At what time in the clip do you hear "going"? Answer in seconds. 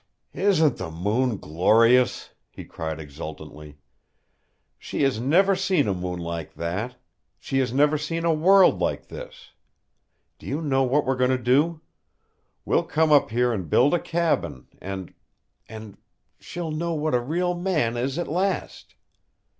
11.17-11.29